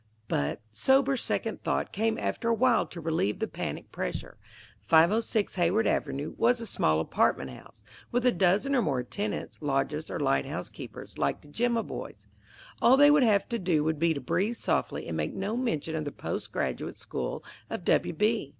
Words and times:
But 0.27 0.61
sober 0.71 1.15
second 1.15 1.61
thought 1.61 1.93
came 1.93 2.17
after 2.17 2.49
a 2.49 2.55
while 2.55 2.87
to 2.87 2.99
relieve 2.99 3.37
the 3.37 3.45
panic 3.47 3.91
pressure. 3.91 4.39
506 4.87 5.53
Hayward 5.53 5.85
Avenue 5.85 6.33
was 6.39 6.59
a 6.59 6.65
small 6.65 6.99
apartment 6.99 7.51
house, 7.51 7.83
with 8.11 8.25
a 8.25 8.31
dozen 8.31 8.75
or 8.75 8.81
more 8.81 9.03
tenants, 9.03 9.59
lodgers, 9.61 10.09
or 10.09 10.19
light 10.19 10.47
housekeepers, 10.47 11.19
like 11.19 11.41
the 11.41 11.47
Jimaboys. 11.49 12.25
All 12.81 12.97
they 12.97 13.11
would 13.11 13.21
have 13.21 13.47
to 13.49 13.59
do 13.59 13.83
would 13.83 13.99
be 13.99 14.15
to 14.15 14.19
breathe 14.19 14.55
softly 14.55 15.07
and 15.07 15.15
make 15.15 15.35
no 15.35 15.55
mention 15.55 15.95
of 15.95 16.05
the 16.05 16.11
Post 16.11 16.51
Graduate 16.51 16.97
School 16.97 17.43
of 17.69 17.85
W. 17.85 18.11
B. 18.13 18.49